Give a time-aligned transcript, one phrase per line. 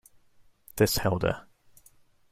[0.77, 1.45] This held her.